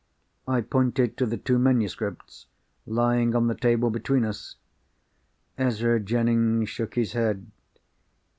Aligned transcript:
I 0.47 0.61
pointed 0.61 1.15
to 1.17 1.27
the 1.27 1.37
two 1.37 1.59
manuscripts, 1.59 2.47
lying 2.87 3.35
on 3.35 3.45
the 3.45 3.53
table 3.53 3.91
between 3.91 4.25
us. 4.25 4.55
Ezra 5.59 5.99
Jennings 5.99 6.69
shook 6.69 6.95
his 6.95 7.11
head. 7.13 7.51